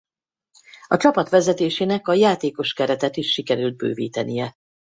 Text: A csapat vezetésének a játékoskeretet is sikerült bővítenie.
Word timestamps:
A 0.87 0.97
csapat 0.97 1.29
vezetésének 1.29 2.07
a 2.07 2.13
játékoskeretet 2.13 3.17
is 3.17 3.31
sikerült 3.31 3.75
bővítenie. 3.77 4.53